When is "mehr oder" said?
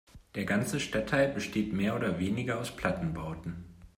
1.73-2.17